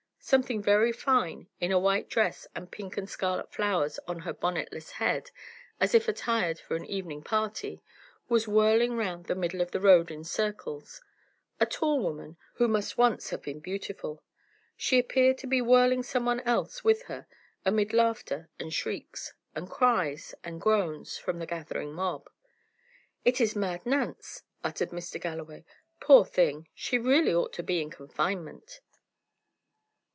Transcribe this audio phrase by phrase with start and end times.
[0.23, 4.91] Something very fine, in a white dress, and pink and scarlet flowers on her bonnetless
[4.91, 5.29] head,
[5.79, 7.81] as if attired for an evening party,
[8.29, 11.01] was whirling round the middle of the road in circles:
[11.59, 14.23] a tall woman, who must once have been beautiful.
[14.77, 17.27] She appeared to be whirling someone else with her,
[17.65, 22.29] amid laughter and shrieks, and cries and groans, from the gathering mob.
[23.25, 25.19] "It is Mad Nance!" uttered Mr.
[25.19, 25.65] Galloway.
[25.99, 26.69] "Poor thing!
[26.75, 28.79] she really ought to be in confinement."